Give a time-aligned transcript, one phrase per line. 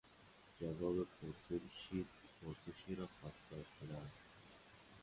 [0.59, 4.11] جواب پرسشی را خواستار شدن